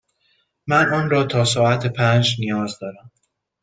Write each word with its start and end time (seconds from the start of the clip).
من 0.67 0.93
آن 0.93 1.09
را 1.09 1.23
تا 1.23 1.45
ساعت 1.45 1.85
پنج 1.87 2.35
نیاز 2.39 2.79
دارم. 2.79 3.11